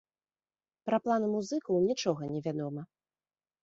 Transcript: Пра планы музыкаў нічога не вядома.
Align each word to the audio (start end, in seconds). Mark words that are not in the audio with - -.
Пра 0.91 0.97
планы 1.03 1.27
музыкаў 1.35 1.75
нічога 1.89 2.21
не 2.35 2.39
вядома. 2.51 2.81